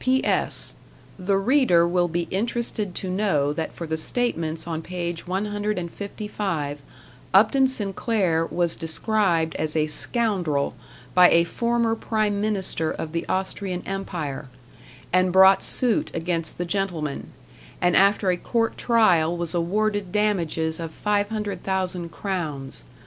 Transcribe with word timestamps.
P. 0.00 0.24
S. 0.24 0.74
The 1.18 1.36
reader 1.36 1.84
will 1.84 2.06
be 2.06 2.28
interested 2.30 2.94
to 2.94 3.10
know 3.10 3.52
that 3.52 3.72
for 3.72 3.84
the 3.84 3.96
statements 3.96 4.64
on 4.64 4.80
page 4.80 5.26
155, 5.26 6.82
Upton 7.34 7.66
Sinclair 7.66 8.46
was 8.46 8.76
described 8.76 9.56
as 9.56 9.74
a 9.74 9.88
"scoundrel" 9.88 10.76
by 11.14 11.28
a 11.30 11.42
former 11.42 11.96
prime 11.96 12.40
minister 12.40 12.92
of 12.92 13.10
the 13.10 13.26
Austrian 13.28 13.82
Empire, 13.88 14.48
and 15.12 15.32
brought 15.32 15.64
suit 15.64 16.12
against 16.14 16.58
the 16.58 16.64
gentleman, 16.64 17.32
and 17.80 17.96
after 17.96 18.30
a 18.30 18.36
court 18.36 18.78
trial 18.78 19.36
was 19.36 19.52
awarded 19.52 20.12
damages 20.12 20.78
of 20.78 20.92
500,000 20.92 22.10
crowns 22.10 22.12
about 22.12 22.12
$7 22.12 22.12
in 22.12 22.12
American 22.12 22.60
money. 22.60 23.00